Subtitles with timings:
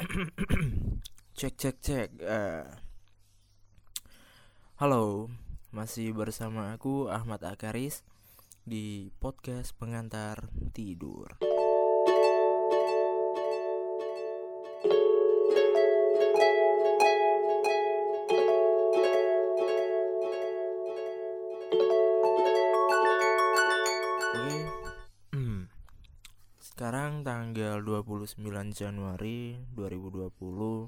[1.38, 2.64] cek cek cek uh.
[4.80, 5.28] halo
[5.76, 8.00] masih bersama aku Ahmad Akaris
[8.64, 11.36] di podcast pengantar tidur
[27.50, 30.86] tanggal 29 Januari 2020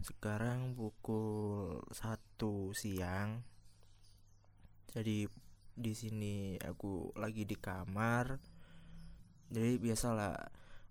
[0.00, 3.44] Sekarang pukul 1 siang.
[4.88, 5.28] Jadi
[5.76, 8.40] di sini aku lagi di kamar.
[9.52, 10.32] Jadi biasalah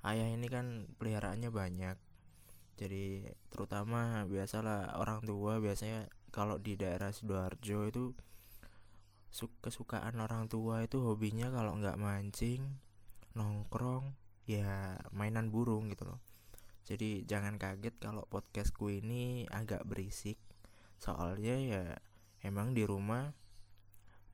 [0.06, 1.98] ayah ini kan peliharaannya banyak.
[2.78, 8.14] Jadi terutama biasalah orang tua biasanya kalau di daerah Sidoarjo itu
[9.66, 12.78] kesukaan orang tua itu hobinya kalau nggak mancing
[13.34, 16.20] nongkrong ya mainan burung gitu loh.
[16.84, 20.36] Jadi jangan kaget kalau podcastku ini agak berisik.
[21.00, 21.84] Soalnya ya
[22.44, 23.32] emang di rumah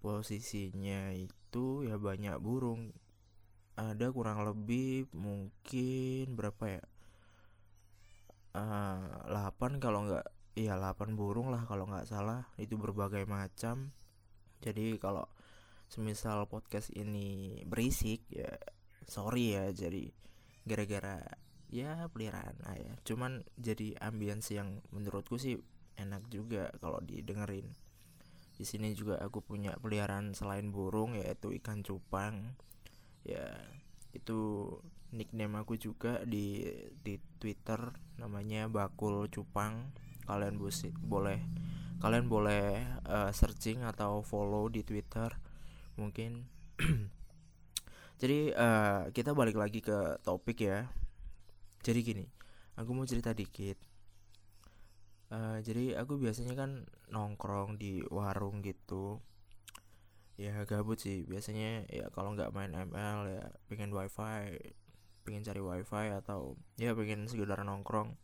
[0.02, 2.90] posisinya itu ya banyak burung.
[3.78, 6.84] Ada kurang lebih mungkin berapa ya?
[8.58, 10.26] Uh, eh, 8 kalau nggak
[10.58, 12.50] iya 8 burung lah kalau nggak salah.
[12.58, 13.94] Itu berbagai macam.
[14.60, 15.30] Jadi kalau
[15.86, 18.58] semisal podcast ini berisik ya
[19.08, 20.12] sorry ya jadi
[20.68, 21.22] gara-gara
[21.70, 25.62] ya peliharaan ayah cuman jadi ambience yang menurutku sih
[26.00, 27.68] enak juga kalau didengerin.
[28.56, 32.56] Di sini juga aku punya peliharaan selain burung yaitu ikan cupang.
[33.28, 33.56] Ya
[34.16, 34.72] itu
[35.12, 36.64] nickname aku juga di
[37.04, 39.92] di Twitter namanya bakul cupang.
[40.28, 41.42] Kalian busi, boleh
[42.00, 45.36] kalian boleh uh, searching atau follow di Twitter.
[46.00, 46.48] Mungkin
[48.20, 50.92] jadi uh, kita balik lagi ke topik ya.
[51.80, 52.26] Jadi gini
[52.76, 53.80] aku mau cerita dikit.
[55.32, 59.24] Uh, jadi aku biasanya kan nongkrong di warung gitu.
[60.36, 61.24] Ya gabut sih.
[61.24, 64.60] Biasanya ya kalau nggak main ML ya pengen wifi
[65.24, 68.20] pengen cari wifi atau ya pengen sekedar nongkrong.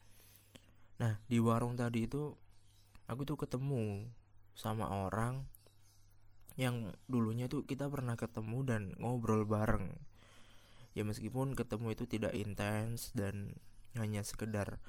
[1.00, 2.36] Nah di warung tadi itu
[3.08, 4.12] aku tuh ketemu
[4.60, 5.48] sama orang
[6.56, 9.92] yang dulunya tuh kita pernah ketemu dan ngobrol bareng.
[10.96, 13.60] Ya meskipun ketemu itu tidak intens dan
[14.00, 14.80] hanya sekedar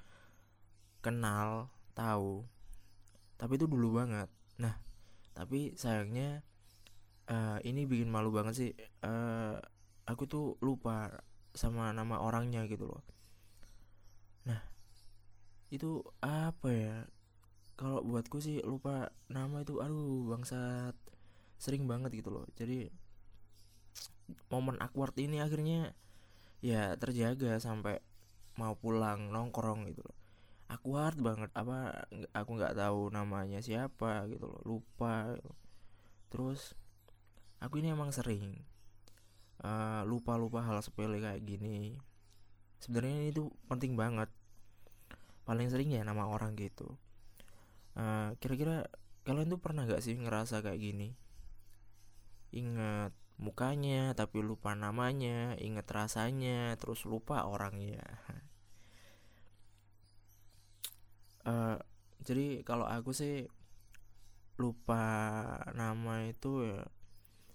[1.02, 2.46] kenal tahu.
[3.34, 4.30] Tapi itu dulu banget.
[4.62, 4.78] Nah
[5.34, 6.46] tapi sayangnya
[7.26, 8.70] uh, ini bikin malu banget sih.
[9.02, 9.58] Uh,
[10.06, 11.10] aku tuh lupa
[11.50, 13.02] sama nama orangnya gitu loh.
[14.46, 14.62] Nah
[15.74, 16.96] itu apa ya?
[17.74, 20.94] Kalau buatku sih lupa nama itu aduh bangsat
[21.56, 22.46] sering banget gitu loh.
[22.56, 22.88] Jadi
[24.50, 25.94] momen awkward ini akhirnya
[26.64, 28.02] ya terjaga sampai
[28.56, 30.16] mau pulang nongkrong gitu loh.
[30.66, 35.36] Awkward banget apa aku nggak tahu namanya siapa gitu loh lupa.
[36.32, 36.74] Terus
[37.62, 38.60] aku ini emang sering
[39.62, 41.96] uh, lupa-lupa hal sepele kayak gini.
[42.82, 44.28] Sebenarnya itu penting banget.
[45.46, 46.98] Paling sering ya nama orang gitu.
[47.96, 48.90] Uh, kira-kira
[49.24, 51.16] kalian tuh pernah gak sih ngerasa kayak gini
[52.52, 58.04] ingat mukanya tapi lupa namanya inget rasanya terus lupa orangnya.
[61.44, 61.76] Uh,
[62.26, 63.46] jadi kalau aku sih
[64.56, 65.04] lupa
[65.76, 66.88] nama itu ya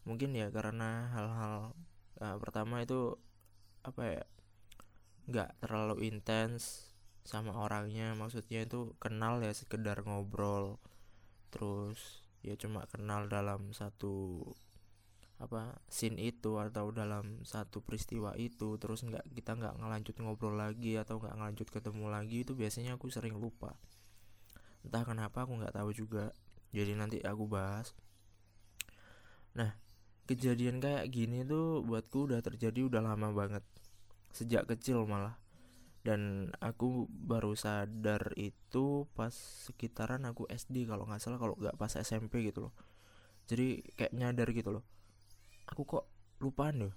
[0.05, 1.73] mungkin ya karena hal-hal
[2.21, 3.17] uh, pertama itu
[3.81, 4.23] apa ya
[5.29, 6.93] nggak terlalu intens
[7.25, 8.13] sama orangnya.
[8.13, 10.77] Maksudnya itu kenal ya sekedar ngobrol
[11.51, 14.41] terus ya cuma kenal dalam satu
[15.41, 21.01] apa scene itu atau dalam satu peristiwa itu terus nggak kita nggak ngelanjut ngobrol lagi
[21.01, 23.73] atau nggak ngelanjut ketemu lagi itu biasanya aku sering lupa.
[24.85, 26.29] Entah kenapa aku nggak tahu juga.
[26.69, 27.97] Jadi nanti aku bahas.
[29.57, 29.73] Nah
[30.29, 33.65] kejadian kayak gini tuh buatku udah terjadi udah lama banget.
[34.29, 35.41] Sejak kecil malah.
[36.05, 41.97] Dan aku baru sadar itu pas sekitaran aku SD kalau nggak salah kalau nggak pas
[41.97, 42.73] SMP gitu loh.
[43.49, 44.85] Jadi kayak nyadar gitu loh
[45.71, 46.05] aku kok
[46.43, 46.93] lupaan deh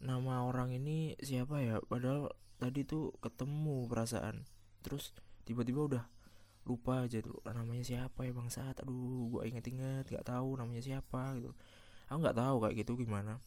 [0.00, 1.80] nama orang ini siapa ya?
[1.80, 2.28] Padahal
[2.60, 4.44] tadi tuh ketemu perasaan.
[4.84, 5.12] Terus
[5.48, 6.04] tiba-tiba udah
[6.66, 11.38] lupa aja tuh namanya siapa ya bang saat aduh gua inget-inget nggak tahu namanya siapa
[11.38, 11.54] gitu.
[12.10, 13.38] Aku nggak tahu kayak gitu gimana.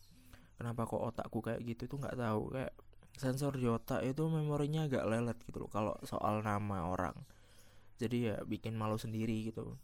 [0.55, 2.55] Kenapa kok otakku kayak gitu tuh nggak tahu.
[2.55, 2.73] Kayak
[3.19, 7.15] sensor di otak itu memorinya agak lelet gitu loh kalau soal nama orang.
[7.99, 9.75] Jadi ya bikin malu sendiri gitu.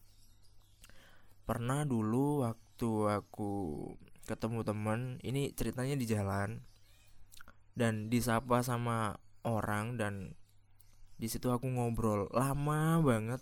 [1.43, 3.51] Pernah dulu waktu waktu aku
[4.27, 6.59] ketemu temen ini ceritanya di jalan.
[7.71, 9.15] Dan disapa sama
[9.47, 10.35] orang dan
[11.15, 12.27] di situ aku ngobrol.
[12.35, 13.39] Lama banget.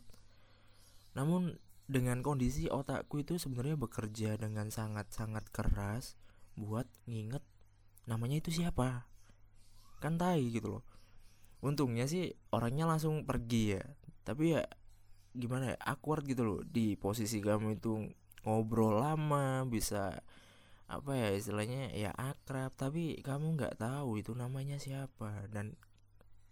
[1.17, 1.57] Namun
[1.89, 6.13] dengan kondisi otakku itu sebenarnya bekerja dengan sangat-sangat keras
[6.53, 7.41] buat nginget
[8.05, 9.09] namanya itu siapa.
[9.97, 10.83] Kan tai gitu loh.
[11.65, 13.83] Untungnya sih orangnya langsung pergi ya.
[14.29, 14.61] Tapi ya
[15.33, 20.23] gimana ya awkward gitu loh di posisi kamu itu ngobrol lama bisa
[20.91, 22.75] apa ya istilahnya ya akrab.
[22.75, 25.47] Tapi kamu nggak tahu itu namanya siapa.
[25.49, 25.73] Dan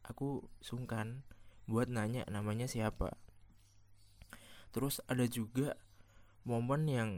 [0.08, 1.24] aku sungkan
[1.70, 3.16] buat nanya namanya siapa.
[4.72, 5.76] Terus ada juga
[6.48, 7.10] momen yang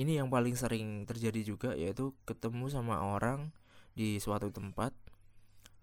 [0.00, 3.52] ini yang paling sering terjadi juga yaitu ketemu sama orang
[3.92, 4.94] di suatu tempat.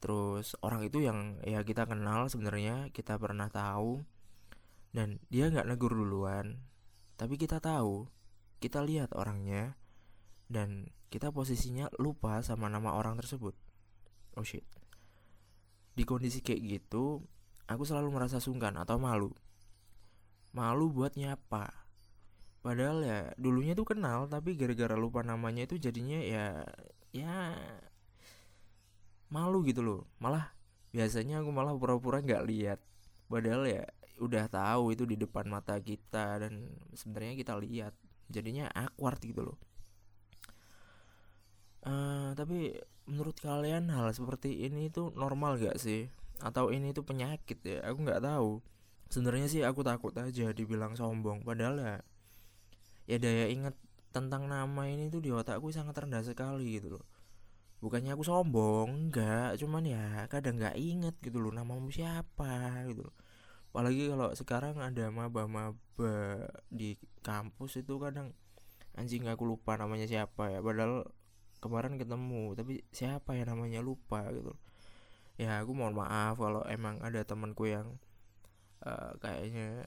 [0.02, 4.02] Terus orang itu yang ya kita kenal sebenarnya kita pernah tahu.
[4.96, 6.64] Dan dia nggak negur duluan.
[7.20, 8.17] Tapi kita tahu
[8.58, 9.78] kita lihat orangnya
[10.50, 13.54] dan kita posisinya lupa sama nama orang tersebut.
[14.36, 14.66] Oh shit.
[15.98, 17.22] Di kondisi kayak gitu
[17.70, 19.32] aku selalu merasa sungkan atau malu.
[20.56, 21.70] Malu buat nyapa.
[22.66, 26.66] Padahal ya dulunya tuh kenal tapi gara-gara lupa namanya itu jadinya ya
[27.16, 27.56] ya
[29.32, 30.02] malu gitu loh.
[30.20, 30.52] Malah
[30.92, 32.80] biasanya aku malah pura-pura nggak -pura lihat.
[33.28, 33.84] Padahal ya
[34.18, 37.94] udah tahu itu di depan mata kita dan sebenarnya kita lihat
[38.28, 39.58] jadinya awkward gitu loh.
[41.88, 42.76] Uh, tapi
[43.08, 46.12] menurut kalian hal seperti ini itu normal gak sih?
[46.44, 47.80] Atau ini itu penyakit ya?
[47.88, 48.60] Aku nggak tahu.
[49.08, 51.48] Sebenarnya sih aku takut aja dibilang sombong.
[51.48, 51.96] Padahal ya
[53.08, 53.76] ya daya ingat
[54.12, 57.06] tentang nama ini tuh di otakku sangat rendah sekali gitu loh.
[57.80, 63.16] Bukannya aku sombong enggak cuman ya kadang nggak inget gitu loh namamu siapa gitu loh
[63.70, 66.16] apalagi kalau sekarang ada maba-maba
[66.72, 68.34] di kampus itu kadang
[68.98, 70.60] anjing aku lupa namanya siapa ya.
[70.64, 71.06] Padahal
[71.62, 73.86] kemarin ketemu tapi siapa ya namanya?
[73.86, 74.58] Lupa gitu.
[75.38, 78.02] Ya aku mohon maaf kalau emang ada temanku yang
[78.82, 79.86] uh, kayaknya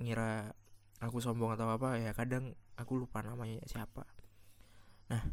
[0.00, 0.56] ngira
[1.04, 4.08] aku sombong atau apa ya kadang aku lupa namanya siapa.
[5.12, 5.28] Nah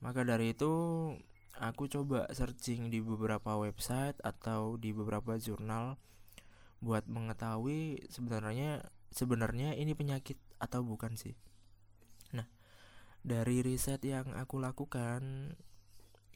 [0.00, 0.72] maka dari itu
[1.60, 6.00] aku coba searching di beberapa website atau di beberapa jurnal
[6.84, 11.32] buat mengetahui sebenarnya sebenarnya ini penyakit atau bukan sih
[12.36, 12.44] nah
[13.24, 15.56] dari riset yang aku lakukan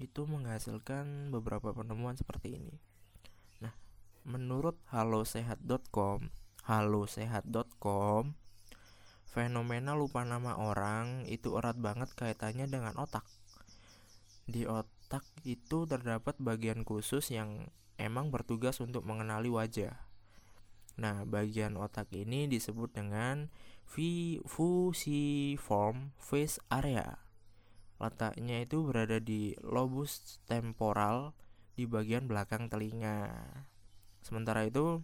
[0.01, 2.81] itu menghasilkan beberapa penemuan seperti ini
[4.29, 6.29] Menurut halosehat.com,
[6.69, 8.37] halosehat.com,
[9.25, 13.25] fenomena lupa nama orang itu erat banget kaitannya dengan otak.
[14.45, 19.97] Di otak itu terdapat bagian khusus yang emang bertugas untuk mengenali wajah.
[20.99, 23.55] Nah, bagian otak ini disebut dengan
[24.45, 27.23] fusiform face area.
[27.99, 31.35] Letaknya itu berada di lobus temporal
[31.79, 33.31] di bagian belakang telinga.
[34.23, 35.03] Sementara itu,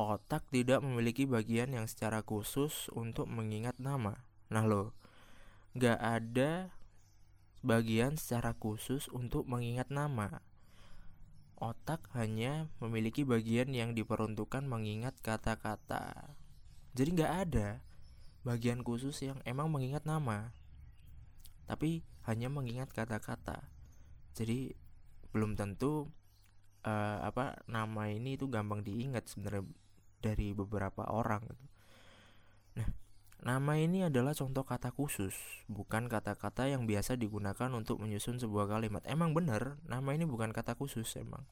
[0.00, 4.24] otak tidak memiliki bagian yang secara khusus untuk mengingat nama.
[4.48, 4.96] Nah lo,
[5.76, 6.72] gak ada
[7.64, 10.44] bagian secara khusus untuk mengingat nama.
[11.54, 16.34] Otak hanya memiliki bagian yang diperuntukkan mengingat kata-kata.
[16.94, 17.68] Jadi gak ada
[18.42, 20.52] bagian khusus yang emang mengingat nama.
[21.64, 23.70] Tapi hanya mengingat kata-kata.
[24.34, 24.74] Jadi
[25.30, 26.10] belum tentu
[26.86, 29.66] uh, apa nama ini itu gampang diingat sebenarnya
[30.20, 31.66] dari beberapa orang gitu.
[32.80, 32.88] Nah,
[33.44, 35.36] nama ini adalah contoh kata khusus,
[35.68, 39.04] bukan kata-kata yang biasa digunakan untuk menyusun sebuah kalimat.
[39.04, 41.44] Emang benar, nama ini bukan kata khusus emang.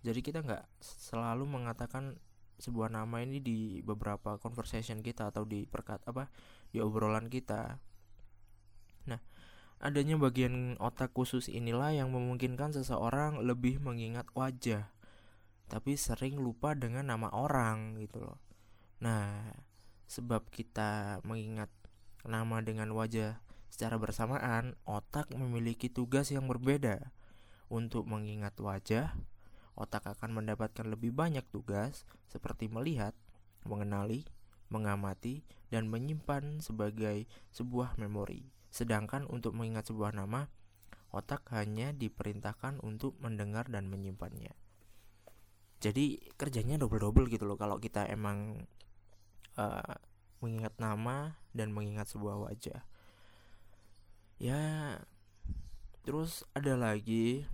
[0.00, 2.16] Jadi kita nggak selalu mengatakan
[2.56, 6.32] sebuah nama ini di beberapa conversation kita atau di perkat apa
[6.72, 7.76] di obrolan kita.
[9.08, 9.20] Nah,
[9.80, 14.92] Adanya bagian otak khusus inilah yang memungkinkan seseorang lebih mengingat wajah,
[15.72, 18.36] tapi sering lupa dengan nama orang gitu loh.
[19.00, 19.48] Nah,
[20.10, 21.70] sebab kita mengingat
[22.26, 23.38] nama dengan wajah
[23.70, 27.14] secara bersamaan, otak memiliki tugas yang berbeda.
[27.70, 29.14] Untuk mengingat wajah,
[29.78, 33.14] otak akan mendapatkan lebih banyak tugas seperti melihat,
[33.62, 34.26] mengenali,
[34.66, 38.50] mengamati, dan menyimpan sebagai sebuah memori.
[38.74, 40.50] Sedangkan untuk mengingat sebuah nama,
[41.14, 44.50] otak hanya diperintahkan untuk mendengar dan menyimpannya.
[45.80, 48.66] Jadi kerjanya double-double gitu loh kalau kita emang
[49.56, 49.96] uh,
[50.44, 52.84] mengingat nama dan mengingat sebuah wajah.
[54.40, 54.96] Ya,
[56.02, 57.44] terus ada lagi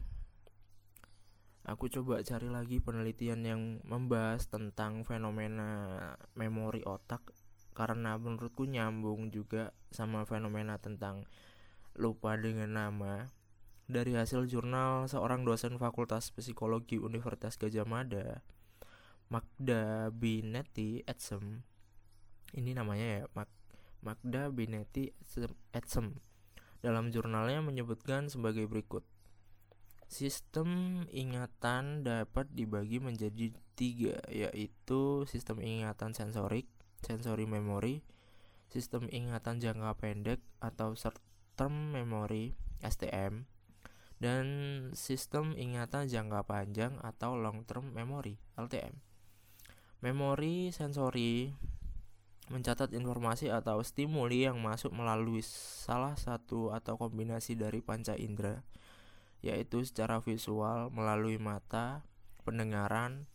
[1.67, 7.35] aku coba cari lagi penelitian yang membahas tentang fenomena memori otak
[7.75, 11.26] karena menurutku nyambung juga sama fenomena tentang
[11.99, 13.29] lupa dengan nama
[13.87, 18.43] dari hasil jurnal seorang dosen Fakultas Psikologi Universitas Gajah Mada,
[19.31, 21.62] Magda Binetti Edsem.
[22.55, 23.50] Ini namanya ya, Mag
[24.05, 25.11] Magda Binetti
[25.75, 26.23] Edsem.
[26.79, 29.03] Dalam jurnalnya menyebutkan sebagai berikut.
[30.07, 36.71] Sistem ingatan dapat dibagi menjadi tiga, yaitu sistem ingatan sensorik,
[37.03, 38.07] sensory memory,
[38.71, 41.19] sistem ingatan jangka pendek atau short
[41.59, 42.55] term memory,
[42.87, 43.50] STM,
[44.23, 44.47] dan
[44.95, 48.97] sistem ingatan jangka panjang atau long term memory LTM.
[50.05, 51.50] Memori sensori
[52.47, 58.62] mencatat informasi atau stimuli yang masuk melalui salah satu atau kombinasi dari panca indera
[59.45, 62.03] yaitu secara visual melalui mata,
[62.43, 63.31] pendengaran,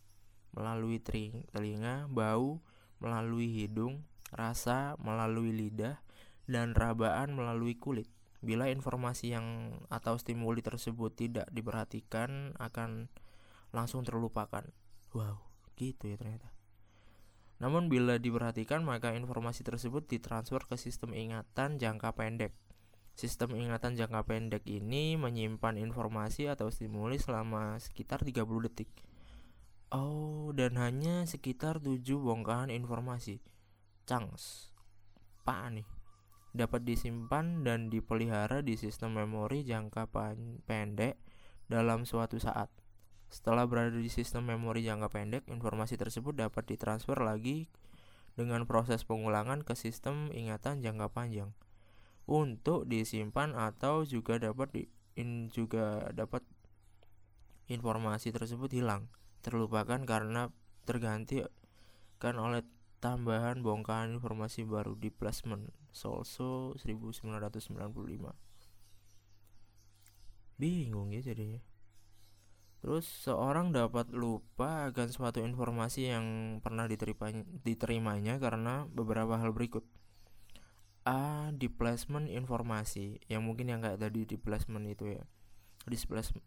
[0.52, 2.60] melalui telinga, bau,
[3.00, 4.04] melalui hidung,
[4.36, 6.04] rasa melalui lidah,
[6.52, 8.12] dan rabaan melalui kulit.
[8.42, 13.08] Bila informasi yang atau stimuli tersebut tidak diperhatikan akan
[13.72, 14.66] langsung terlupakan.
[15.14, 15.40] Wow,
[15.78, 16.61] gitu ya ternyata.
[17.62, 22.58] Namun bila diperhatikan maka informasi tersebut ditransfer ke sistem ingatan jangka pendek.
[23.14, 28.90] Sistem ingatan jangka pendek ini menyimpan informasi atau stimuli selama sekitar 30 detik.
[29.94, 33.38] Oh, dan hanya sekitar 7 bongkahan informasi.
[34.10, 34.74] Cangs.
[35.46, 35.88] Pak nih?
[36.52, 40.12] dapat disimpan dan dipelihara di sistem memori jangka
[40.68, 41.16] pendek
[41.72, 42.68] dalam suatu saat.
[43.32, 47.72] Setelah berada di sistem memori jangka pendek, informasi tersebut dapat ditransfer lagi
[48.36, 51.56] dengan proses pengulangan ke sistem ingatan jangka panjang.
[52.28, 54.84] Untuk disimpan atau juga dapat di,
[55.16, 56.44] in, juga dapat
[57.72, 59.08] informasi tersebut hilang,
[59.48, 60.52] terlupakan karena
[60.84, 61.48] terganti
[62.20, 62.68] kan oleh
[63.00, 67.42] tambahan bongkahan informasi baru di placement Solso 1995
[70.62, 71.58] bingung ya jadinya
[72.82, 76.26] terus seorang dapat lupa akan suatu informasi yang
[76.66, 79.86] pernah diterimanya, diterimanya karena beberapa hal berikut
[81.06, 81.50] A.
[81.54, 85.24] Di placement informasi yang mungkin yang kayak tadi di placement itu ya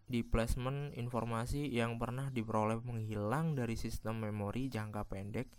[0.07, 5.50] di placement informasi yang pernah diperoleh menghilang dari sistem memori jangka pendek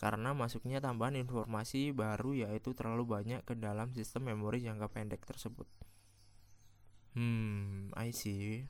[0.00, 5.68] karena masuknya tambahan informasi baru yaitu terlalu banyak ke dalam sistem memori jangka pendek tersebut.
[7.14, 8.66] Hmm, I see.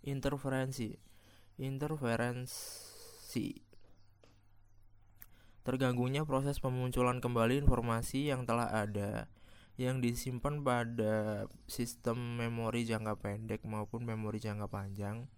[0.00, 0.96] Interferensi.
[1.60, 3.52] Interferensi.
[5.60, 9.28] Terganggunya proses pemunculan kembali informasi yang telah ada
[9.76, 15.28] yang disimpan pada sistem memori jangka pendek maupun memori jangka panjang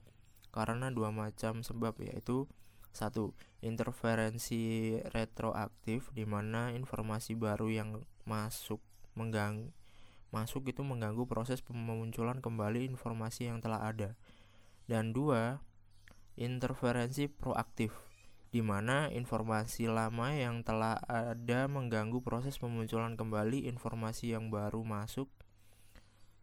[0.55, 2.47] karena dua macam sebab yaitu
[2.95, 8.79] satu, interferensi retroaktif di mana informasi baru yang masuk
[9.19, 9.71] mengganggu
[10.33, 14.17] masuk itu mengganggu proses pemunculan kembali informasi yang telah ada.
[14.87, 15.63] Dan dua,
[16.37, 17.93] interferensi proaktif
[18.53, 25.33] di mana informasi lama yang telah ada mengganggu proses pemunculan kembali informasi yang baru masuk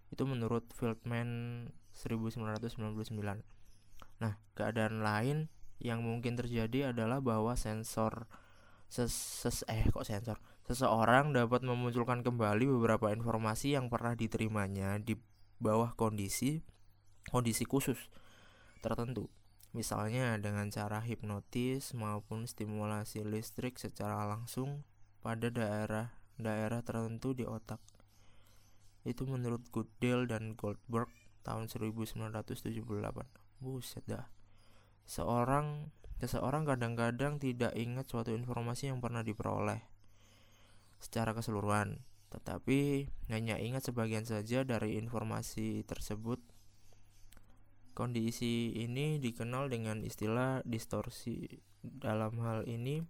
[0.10, 3.14] itu menurut Fieldman 1999.
[4.20, 8.26] Nah, keadaan lain yang mungkin terjadi adalah bahwa sensor
[8.90, 15.16] ses, ses eh kok sensor seseorang dapat memunculkan kembali beberapa informasi yang pernah diterimanya di
[15.62, 16.66] bawah kondisi
[17.32, 17.98] kondisi khusus
[18.80, 19.30] tertentu.
[19.72, 24.82] Misalnya dengan cara hipnotis maupun stimulasi listrik secara langsung
[25.22, 27.84] pada daerah daerah tertentu di otak.
[29.04, 31.12] Itu menurut Goodell dan Goldberg
[31.44, 32.80] tahun 1978
[33.60, 34.26] buset dah.
[35.04, 39.80] Seorang seseorang kadang-kadang tidak ingat suatu informasi yang pernah diperoleh
[41.00, 46.40] secara keseluruhan, tetapi hanya ingat sebagian saja dari informasi tersebut.
[48.00, 51.52] Kondisi ini dikenal dengan istilah distorsi.
[51.84, 53.04] Dalam hal ini,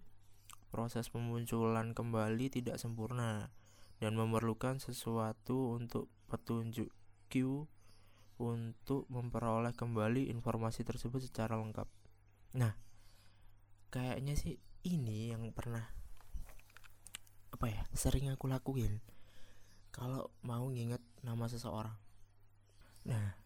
[0.74, 3.54] proses pemunculan kembali tidak sempurna
[4.02, 6.90] dan memerlukan sesuatu untuk petunjuk
[7.30, 7.66] Q
[8.42, 11.86] untuk memperoleh kembali informasi tersebut secara lengkap.
[12.58, 12.74] Nah,
[13.94, 15.86] kayaknya sih ini yang pernah
[17.54, 18.98] apa ya sering aku lakuin
[19.94, 21.94] kalau mau nginget nama seseorang.
[23.06, 23.39] Nah,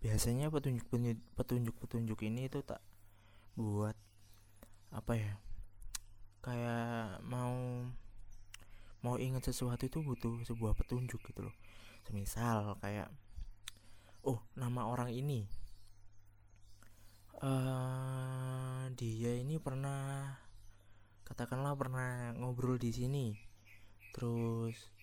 [0.00, 0.86] biasanya petunjuk
[1.34, 2.80] petunjuk petunjuk ini itu tak
[3.56, 3.96] buat
[4.92, 5.32] apa ya
[6.44, 7.82] kayak mau
[9.02, 11.54] mau ingat sesuatu itu butuh sebuah petunjuk gitu loh.
[12.06, 13.10] Semisal kayak
[14.26, 15.46] oh nama orang ini
[17.42, 20.34] uh, dia ini pernah
[21.26, 23.34] katakanlah pernah ngobrol di sini
[24.14, 24.94] terus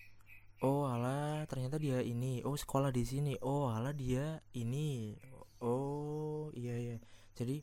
[0.63, 2.39] oh alah ternyata dia ini.
[2.48, 3.36] Oh sekolah di sini.
[3.43, 5.13] Oh alah dia ini.
[5.60, 6.98] Oh iya iya.
[7.36, 7.62] Jadi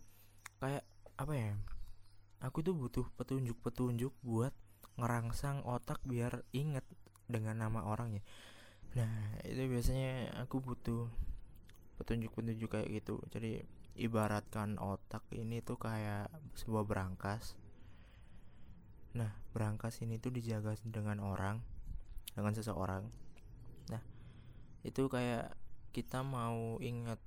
[0.60, 0.84] kayak
[1.16, 1.52] apa ya
[2.40, 4.52] aku tuh butuh petunjuk-petunjuk buat
[4.96, 6.84] ngerangsang otak biar inget
[7.28, 8.24] dengan nama orangnya
[8.90, 11.06] nah itu biasanya aku butuh
[12.00, 13.20] petunjuk-petunjuk kayak gitu.
[13.28, 13.60] Jadi
[14.00, 17.54] ibaratkan otak ini tuh kayak sebuah berangkas.
[19.12, 21.60] Nah berangkas ini tuh dijaga dengan orang
[22.40, 23.04] dengan seseorang.
[23.92, 24.02] Nah
[24.80, 25.52] itu kayak
[25.92, 27.20] kita mau ingat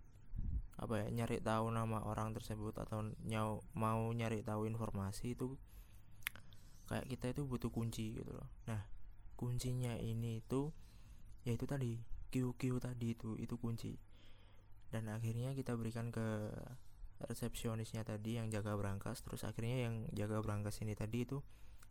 [0.74, 5.54] apa ya nyari tahu nama orang tersebut atau nyau mau nyari tahu informasi itu
[6.90, 8.50] kayak kita itu butuh kunci gitu loh.
[8.66, 8.82] Nah
[9.38, 10.74] kuncinya ini itu
[11.46, 12.02] yaitu tadi
[12.34, 14.02] QQ tadi itu itu kunci.
[14.90, 16.50] Dan akhirnya kita berikan ke
[17.30, 21.40] resepsionisnya tadi yang jaga berangkas terus akhirnya yang jaga berangkas ini tadi itu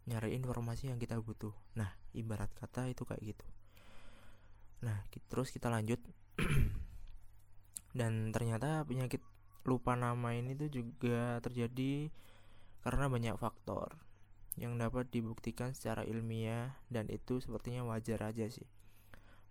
[0.06, 1.54] nyari informasi yang kita butuh.
[1.78, 3.46] Nah ibarat kata itu kayak gitu.
[4.82, 6.02] Nah terus kita lanjut.
[7.98, 9.20] Dan ternyata penyakit
[9.62, 12.10] lupa nama ini tuh juga terjadi
[12.82, 13.94] karena banyak faktor
[14.58, 18.66] yang dapat dibuktikan secara ilmiah dan itu sepertinya wajar aja sih.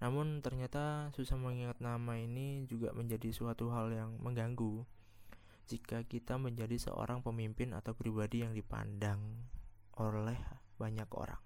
[0.02, 4.84] Namun ternyata susah mengingat nama ini juga menjadi suatu hal yang mengganggu
[5.70, 9.22] jika kita menjadi seorang pemimpin atau pribadi yang dipandang
[10.00, 10.38] oleh
[10.80, 11.42] banyak orang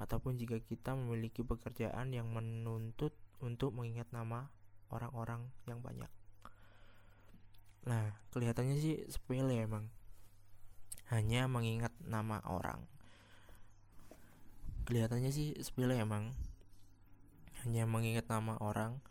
[0.00, 3.12] ataupun jika kita memiliki pekerjaan yang menuntut
[3.44, 4.48] untuk mengingat nama
[4.88, 6.08] orang-orang yang banyak.
[7.84, 9.92] Nah, kelihatannya sih sepele emang.
[11.12, 12.80] Hanya mengingat nama orang.
[14.88, 16.32] Kelihatannya sih sepele emang.
[17.64, 19.04] Hanya mengingat nama orang.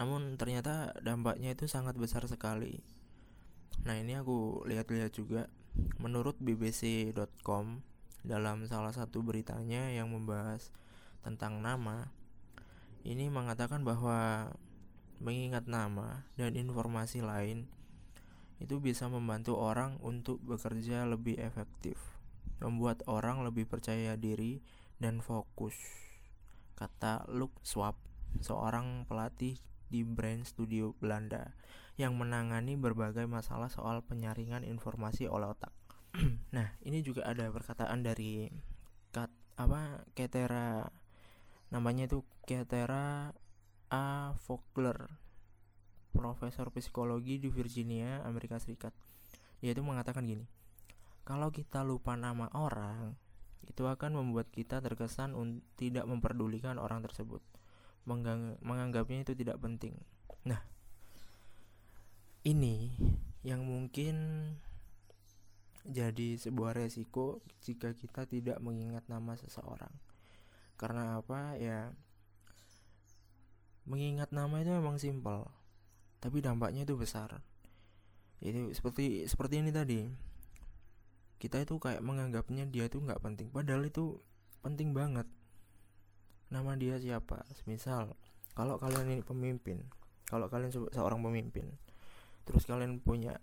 [0.00, 2.80] Namun ternyata dampaknya itu sangat besar sekali.
[3.84, 5.48] Nah, ini aku lihat-lihat juga
[6.00, 7.80] menurut bbc.com
[8.26, 10.74] dalam salah satu beritanya yang membahas
[11.22, 12.10] tentang nama
[13.06, 14.50] ini mengatakan bahwa
[15.22, 17.70] mengingat nama dan informasi lain
[18.58, 22.00] itu bisa membantu orang untuk bekerja lebih efektif,
[22.58, 24.64] membuat orang lebih percaya diri
[24.96, 25.76] dan fokus.
[26.76, 27.96] Kata Luke Swap,
[28.40, 31.54] seorang pelatih di Brain Studio Belanda
[31.96, 35.72] yang menangani berbagai masalah soal penyaringan informasi oleh otak.
[36.56, 38.48] nah, ini juga ada perkataan dari
[39.12, 40.84] kat apa Ketera
[41.72, 43.32] namanya itu Ketera
[43.90, 44.34] A.
[44.46, 45.08] Vogler,
[46.12, 48.92] profesor psikologi di Virginia, Amerika Serikat.
[49.64, 50.44] Yaitu mengatakan gini,
[51.24, 53.16] kalau kita lupa nama orang,
[53.66, 55.34] itu akan membuat kita terkesan
[55.74, 57.42] tidak memperdulikan orang tersebut,
[58.06, 59.98] menganggapnya itu tidak penting.
[60.46, 60.62] Nah,
[62.46, 62.94] ini
[63.42, 64.16] yang mungkin
[65.86, 69.90] jadi sebuah resiko jika kita tidak mengingat nama seseorang.
[70.78, 71.58] Karena apa?
[71.58, 71.90] Ya,
[73.86, 75.46] mengingat nama itu memang simpel
[76.18, 77.38] tapi dampaknya itu besar
[78.42, 80.10] itu seperti seperti ini tadi
[81.38, 84.18] kita itu kayak menganggapnya dia itu nggak penting padahal itu
[84.60, 85.24] penting banget
[86.52, 87.42] nama dia siapa?
[87.66, 88.14] Misal
[88.56, 89.84] kalau kalian ini pemimpin
[90.26, 91.70] kalau kalian seorang pemimpin
[92.46, 93.38] terus kalian punya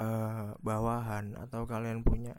[0.00, 2.36] uh, bawahan atau kalian punya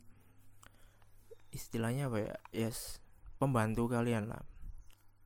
[1.50, 2.36] istilahnya apa ya?
[2.54, 3.02] Yes
[3.40, 4.44] pembantu kalian lah.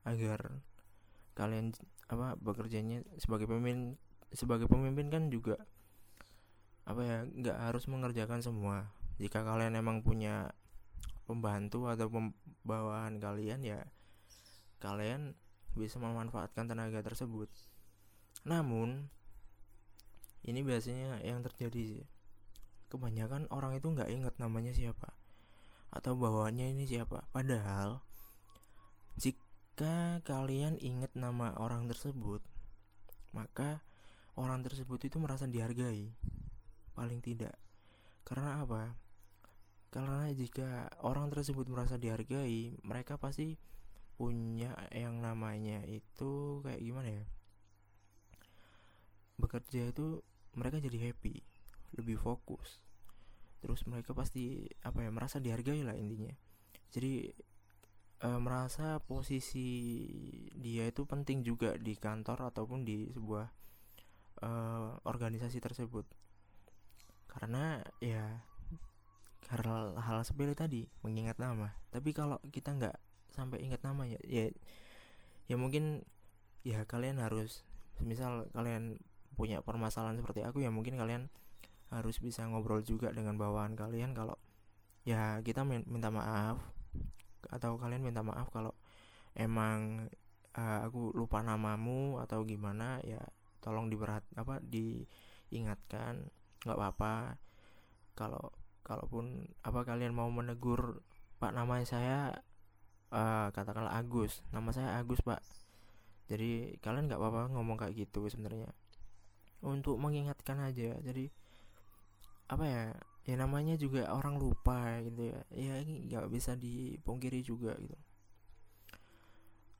[0.06, 0.62] Agar
[1.34, 1.74] kalian
[2.06, 3.98] apa bekerjanya sebagai pemimpin
[4.30, 5.58] sebagai pemimpin kan juga
[6.84, 8.92] apa ya nggak harus mengerjakan semua.
[9.18, 10.52] Jika kalian emang punya
[11.24, 13.80] pembantu atau pembawaan kalian ya
[14.84, 15.32] kalian
[15.72, 17.48] bisa memanfaatkan tenaga tersebut
[18.44, 19.08] namun
[20.44, 22.04] ini biasanya yang terjadi
[22.92, 25.16] kebanyakan orang itu nggak ingat namanya siapa
[25.88, 28.04] atau bawaannya ini siapa padahal
[29.14, 32.42] jika kalian ingat nama orang tersebut,
[33.30, 33.78] maka
[34.34, 36.10] orang tersebut itu merasa dihargai.
[36.98, 37.54] Paling tidak.
[38.26, 38.98] Karena apa?
[39.94, 43.54] Karena jika orang tersebut merasa dihargai, mereka pasti
[44.14, 47.24] punya yang namanya itu kayak gimana ya?
[49.38, 50.22] Bekerja itu
[50.54, 51.42] mereka jadi happy,
[51.98, 52.82] lebih fokus.
[53.58, 56.30] Terus mereka pasti apa ya merasa dihargai lah intinya.
[56.94, 57.34] Jadi
[58.24, 60.06] e, merasa posisi
[60.54, 63.46] dia itu penting juga di kantor ataupun di sebuah
[64.40, 64.50] e,
[65.04, 66.06] organisasi tersebut
[67.34, 68.46] karena ya
[69.50, 72.96] hal hal sepele tadi mengingat nama tapi kalau kita nggak
[73.34, 74.54] sampai ingat nama ya ya
[75.50, 76.06] ya mungkin
[76.62, 77.66] ya kalian harus
[77.98, 79.02] misal kalian
[79.34, 81.28] punya permasalahan seperti aku ya mungkin kalian
[81.90, 84.38] harus bisa ngobrol juga dengan bawahan kalian kalau
[85.04, 86.62] ya kita minta maaf
[87.52, 88.72] atau kalian minta maaf kalau
[89.36, 90.08] emang
[90.56, 93.20] uh, aku lupa namamu atau gimana ya
[93.60, 96.30] tolong diberat apa diingatkan
[96.64, 97.36] nggak apa-apa.
[98.14, 101.00] Kalau kalaupun apa kalian mau menegur
[101.40, 102.18] pak namanya saya
[103.14, 104.42] uh, katakanlah Agus.
[104.50, 105.40] Nama saya Agus pak.
[106.26, 108.74] Jadi kalian nggak apa-apa ngomong kayak gitu sebenarnya.
[109.64, 111.32] Untuk mengingatkan aja jadi
[112.44, 112.84] apa ya
[113.24, 115.40] ya namanya juga orang lupa gitu ya.
[115.54, 117.96] Ya ini nggak bisa dipungkiri juga gitu.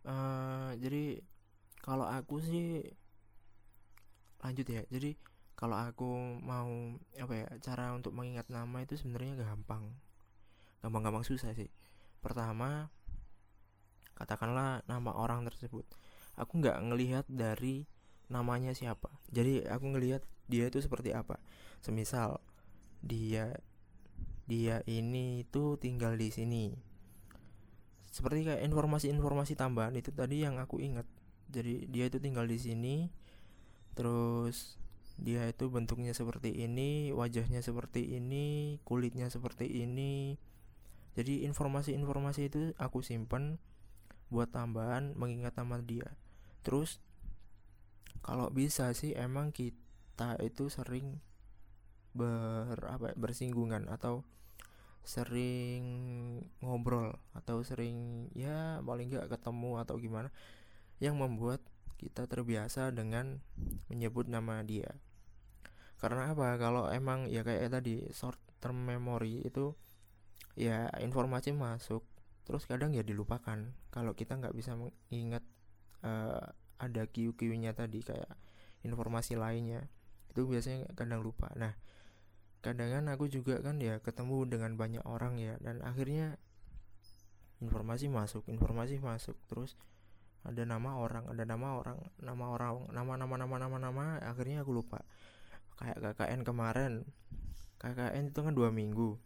[0.04, 1.20] Uh, jadi
[1.80, 2.86] kalau aku sih
[4.40, 4.82] lanjut ya.
[4.88, 5.16] Jadi
[5.54, 6.68] kalau aku mau
[7.16, 9.92] apa ya cara untuk mengingat nama itu sebenarnya gampang.
[10.84, 11.68] Gampang-gampang susah sih.
[12.20, 12.88] Pertama
[14.14, 15.86] katakanlah nama orang tersebut.
[16.34, 17.86] Aku nggak ngelihat dari
[18.30, 19.10] namanya siapa.
[19.30, 21.38] Jadi aku ngelihat dia itu seperti apa.
[21.84, 22.40] Semisal
[23.04, 23.54] dia
[24.44, 26.64] dia ini itu tinggal di sini.
[28.14, 31.08] Seperti kayak informasi-informasi tambahan itu tadi yang aku ingat.
[31.50, 32.96] Jadi dia itu tinggal di sini
[33.94, 34.74] terus
[35.14, 40.38] dia itu bentuknya seperti ini wajahnya seperti ini kulitnya seperti ini.
[41.14, 43.62] Jadi informasi-informasi itu aku simpan
[44.28, 46.08] buat tambahan mengingat nama dia.
[46.64, 47.00] Terus
[48.24, 51.20] kalau bisa sih emang kita itu sering
[52.14, 54.22] ber apa ya, bersinggungan atau
[55.04, 55.84] sering
[56.64, 60.32] ngobrol atau sering ya paling nggak ketemu atau gimana
[60.96, 61.60] yang membuat
[62.00, 63.44] kita terbiasa dengan
[63.92, 64.88] menyebut nama dia.
[66.00, 66.56] Karena apa?
[66.56, 69.76] Kalau emang ya kayak tadi short term memory itu
[70.56, 72.00] ya informasi masuk
[72.44, 73.72] terus kadang ya dilupakan.
[73.88, 75.44] Kalau kita nggak bisa mengingat
[76.04, 76.44] uh,
[76.78, 78.30] ada QQ nya tadi kayak
[78.84, 79.88] informasi lainnya
[80.30, 81.48] itu biasanya kadang lupa.
[81.56, 81.72] Nah
[82.60, 86.36] kadang kan aku juga kan ya ketemu dengan banyak orang ya dan akhirnya
[87.64, 89.36] informasi masuk informasi masuk.
[89.48, 89.76] Terus
[90.44, 94.76] ada nama orang ada nama orang nama orang nama nama nama nama nama akhirnya aku
[94.76, 95.00] lupa.
[95.80, 96.92] Kayak KKN kemarin.
[97.80, 99.16] KKN itu kan dua minggu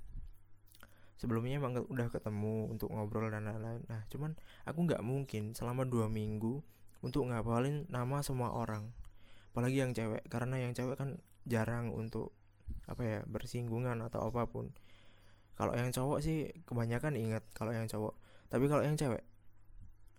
[1.19, 3.83] sebelumnya emang udah ketemu untuk ngobrol dan lain-lain.
[3.91, 6.63] Nah cuman aku nggak mungkin selama dua minggu
[7.03, 8.95] untuk ngapalin nama semua orang.
[9.53, 12.31] Apalagi yang cewek karena yang cewek kan jarang untuk
[12.87, 14.71] apa ya bersinggungan atau apa pun.
[15.59, 18.15] Kalau yang cowok sih kebanyakan ingat kalau yang cowok.
[18.47, 19.27] Tapi kalau yang cewek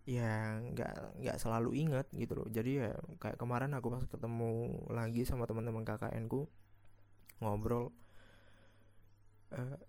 [0.04, 2.48] ya nggak nggak selalu ingat gitu loh.
[2.52, 2.92] Jadi ya
[3.24, 6.52] kayak kemarin aku pas ketemu lagi sama teman-teman KKN ku
[7.40, 7.96] ngobrol
[9.56, 9.80] uh,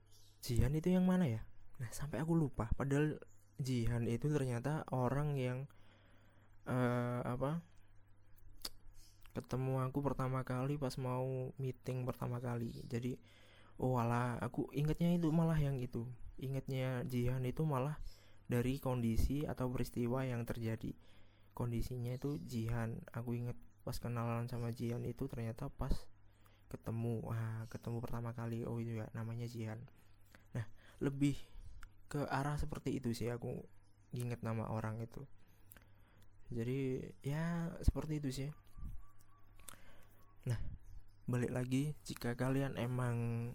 [0.40, 1.44] Jihan itu yang mana ya?
[1.80, 2.72] Nah sampai aku lupa.
[2.72, 3.20] Padahal
[3.60, 5.68] Jihan itu ternyata orang yang
[6.64, 7.60] uh, apa?
[9.36, 12.72] Ketemu aku pertama kali pas mau meeting pertama kali.
[12.88, 13.20] Jadi
[13.76, 16.08] oh alah aku ingatnya itu malah yang itu.
[16.40, 18.00] Ingatnya Jihan itu malah
[18.48, 20.96] dari kondisi atau peristiwa yang terjadi.
[21.52, 22.96] Kondisinya itu Jihan.
[23.12, 25.92] Aku inget pas kenalan sama Jihan itu ternyata pas
[26.72, 27.28] ketemu.
[27.28, 28.64] Wah ketemu pertama kali.
[28.64, 29.84] Oh itu ya namanya Jihan
[31.00, 31.36] lebih
[32.10, 33.60] ke arah seperti itu sih aku
[34.12, 35.24] inget nama orang itu.
[36.50, 38.50] Jadi ya seperti itu sih.
[40.46, 40.60] Nah
[41.30, 43.50] balik lagi jika kalian emang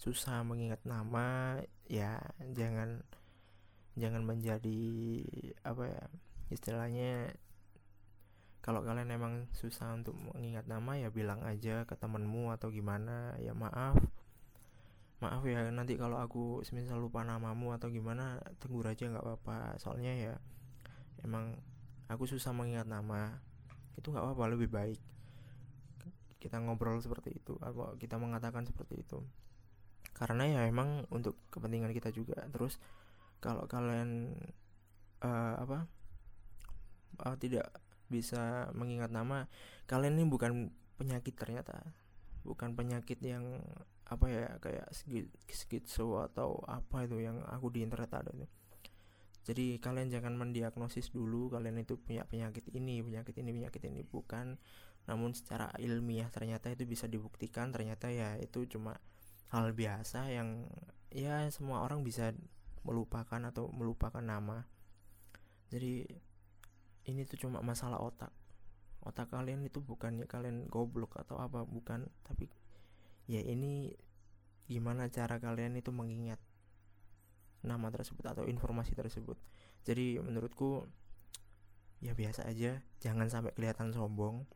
[0.00, 2.20] susah mengingat nama ya
[2.52, 3.04] jangan
[3.96, 4.80] jangan menjadi
[5.60, 6.04] apa ya
[6.48, 7.32] istilahnya
[8.60, 13.56] kalau kalian emang susah untuk mengingat nama ya bilang aja ke temenmu atau gimana ya
[13.56, 13.96] maaf
[15.20, 19.76] maaf ya nanti kalau aku semisal lupa namamu atau gimana tegur aja nggak apa-apa.
[19.76, 20.34] Soalnya ya
[21.24, 21.60] emang
[22.08, 23.36] aku susah mengingat nama.
[24.00, 25.00] Itu nggak apa-apa lebih baik.
[26.40, 29.20] Kita ngobrol seperti itu atau kita mengatakan seperti itu.
[30.16, 32.40] Karena ya emang untuk kepentingan kita juga.
[32.48, 32.80] Terus
[33.44, 34.32] kalau kalian
[35.20, 35.84] uh, apa
[37.28, 37.68] uh, tidak
[38.10, 39.46] bisa mengingat nama
[39.86, 41.84] kalian ini bukan penyakit ternyata.
[42.40, 43.60] Bukan penyakit yang
[44.10, 44.90] apa ya kayak
[45.46, 48.46] skitso atau apa itu yang aku di internet ada itu.
[49.46, 54.02] Jadi kalian jangan mendiagnosis dulu kalian itu punya penyakit ini penyakit ini penyakit ini.
[54.02, 54.58] Bukan
[55.06, 57.70] namun secara ilmiah ternyata itu bisa dibuktikan.
[57.70, 58.98] Ternyata ya itu cuma
[59.54, 60.66] hal biasa yang
[61.14, 62.34] ya semua orang bisa
[62.82, 64.66] melupakan atau melupakan nama.
[65.70, 66.02] Jadi
[67.06, 68.34] ini tuh cuma masalah otak.
[69.06, 72.10] Otak kalian itu bukannya kalian goblok atau apa bukan.
[72.26, 72.50] Tapi
[73.30, 73.94] ya ini
[74.66, 76.42] gimana cara kalian itu mengingat
[77.62, 79.38] nama tersebut atau informasi tersebut?
[79.86, 80.90] Jadi menurutku
[82.02, 82.82] ya biasa aja.
[82.98, 84.50] Jangan sampai kelihatan sombong.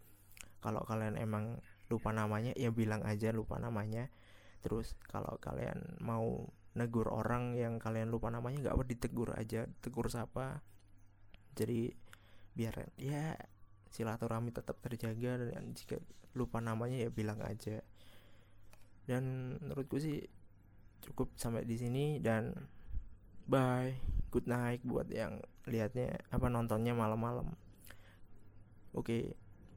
[0.59, 4.11] Kalau kalian emang lupa namanya ya bilang aja lupa namanya.
[4.67, 9.71] Terus kalau kalian mau negur orang yang kalian lupa namanya nggak apa ditegur aja.
[9.85, 10.65] Tegur siapa?
[11.55, 11.95] Jadi
[12.59, 13.39] biar ya
[13.93, 15.39] silaturahmi tetap terjaga.
[15.39, 16.01] Dan jika
[16.35, 17.79] lupa namanya ya bilang aja
[19.05, 20.25] dan menurutku sih
[21.05, 22.55] cukup sampai di sini dan
[23.49, 23.93] bye.
[24.35, 25.39] Good night buat yang
[25.71, 27.55] lihatnya apa nontonnya malam-malam.
[28.95, 29.23] Oke okay,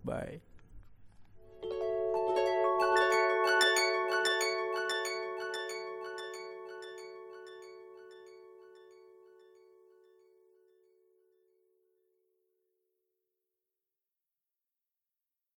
[0.02, 0.47] bye